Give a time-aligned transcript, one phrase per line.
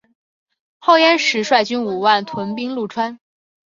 [0.79, 3.19] 后燕时率军五万屯兵潞川。